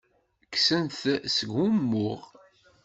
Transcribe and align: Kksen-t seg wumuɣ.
Kksen-t 0.53 1.01
seg 1.35 1.49
wumuɣ. 1.55 2.21